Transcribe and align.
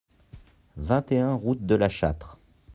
vingt 0.77 1.11
et 1.11 1.19
un 1.19 1.35
route 1.35 1.63
de 1.67 1.75
La 1.75 1.87
Châtre 1.87 2.39